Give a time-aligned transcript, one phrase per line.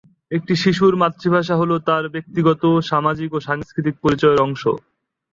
[0.31, 4.63] একটি শিশুর মাতৃভাষা হল তার ব্যক্তিগত, সামাজিক ও সাংস্কৃতিক পরিচয়ের অংশ।